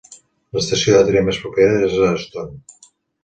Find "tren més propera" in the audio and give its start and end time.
1.09-1.77